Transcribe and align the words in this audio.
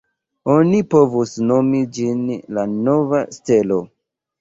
Oni 0.53 0.79
povus 0.93 1.35
nomi 1.51 1.83
ĝin 1.99 2.25
la 2.59 2.67
“Nova 2.75 3.25
Stelo”. 3.41 3.83